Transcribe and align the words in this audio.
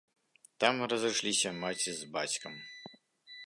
Там 0.63 0.79
разышліся 0.93 1.49
маці 1.61 1.95
з 1.99 2.11
бацькам. 2.17 2.53